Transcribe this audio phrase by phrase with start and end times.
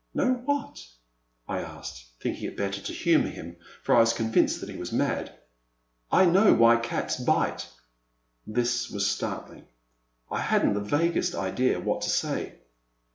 [0.11, 0.83] *'Know what?
[1.17, 4.91] *' I asked, thinking it better to humour him, for I was convinced that he was
[4.91, 5.31] mad.
[6.11, 7.67] I know why cats bite.'*
[8.47, 9.67] This was startling.
[10.31, 12.55] I had n't the vaguest idea what to say.